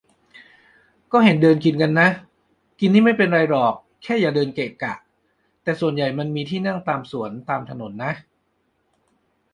[1.11, 2.09] ก็เห็นเดินกินกันนะ
[2.79, 3.73] กินนี่ไม่เป็นไรหรอก
[4.03, 4.93] แค่อย่าเดินเกะกะ
[5.63, 8.11] แต่ส่วนใหญ่มันมีที่นั่งตามสวน ตามถนนนะ